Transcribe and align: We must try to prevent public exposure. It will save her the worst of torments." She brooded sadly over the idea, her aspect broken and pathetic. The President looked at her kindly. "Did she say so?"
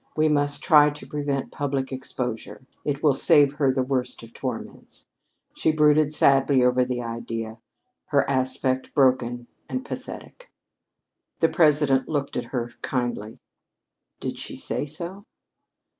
We 0.17 0.29
must 0.29 0.63
try 0.63 0.89
to 0.89 1.05
prevent 1.05 1.51
public 1.51 1.91
exposure. 1.91 2.65
It 2.83 3.03
will 3.03 3.13
save 3.13 3.53
her 3.57 3.71
the 3.71 3.83
worst 3.83 4.23
of 4.23 4.33
torments." 4.33 5.05
She 5.53 5.71
brooded 5.71 6.11
sadly 6.11 6.63
over 6.63 6.83
the 6.83 7.03
idea, 7.03 7.61
her 8.07 8.27
aspect 8.27 8.95
broken 8.95 9.45
and 9.69 9.85
pathetic. 9.85 10.49
The 11.37 11.49
President 11.49 12.09
looked 12.09 12.35
at 12.35 12.45
her 12.45 12.71
kindly. 12.81 13.41
"Did 14.19 14.39
she 14.39 14.55
say 14.55 14.87
so?" 14.87 15.25